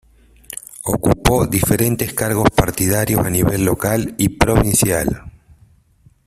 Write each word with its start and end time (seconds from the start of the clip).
Ocupó 0.81 1.45
diferentes 1.45 2.11
cargos 2.15 2.49
partidarios 2.55 3.23
a 3.23 3.29
nivel 3.29 3.63
local 3.65 4.15
y 4.17 4.29
provincial. 4.29 5.31